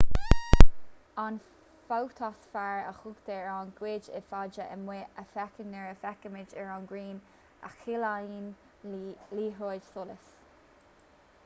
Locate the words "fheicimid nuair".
5.35-5.93